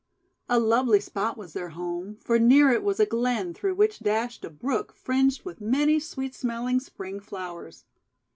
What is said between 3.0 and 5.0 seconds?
glen through which dashed a brook